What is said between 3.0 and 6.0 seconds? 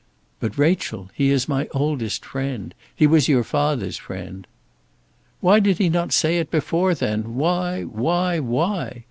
was your father's friend." "Why did he